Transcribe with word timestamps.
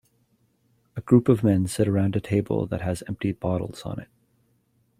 A 0.95 1.01
group 1.01 1.29
of 1.29 1.43
men 1.43 1.67
sit 1.67 1.87
around 1.87 2.15
a 2.15 2.19
table 2.19 2.65
that 2.65 2.81
has 2.81 3.03
empty 3.07 3.33
bottles 3.33 3.83
on 3.83 3.99
it. 3.99 4.07